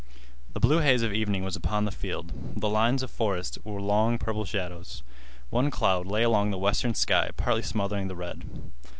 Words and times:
The 0.53 0.59
blue 0.59 0.79
haze 0.79 1.03
of 1.03 1.13
evening 1.13 1.43
was 1.43 1.55
upon 1.55 1.85
the 1.85 1.91
field. 1.91 2.33
The 2.59 2.67
lines 2.67 3.03
of 3.03 3.11
forest 3.11 3.59
were 3.63 3.79
long 3.79 4.17
purple 4.17 4.45
shadows. 4.45 5.03
One 5.51 5.69
cloud 5.69 6.07
lay 6.07 6.23
along 6.23 6.49
the 6.49 6.57
western 6.57 6.95
sky 6.95 7.29
partly 7.37 7.61
smothering 7.61 8.07
the 8.07 8.15
red. 8.15 8.43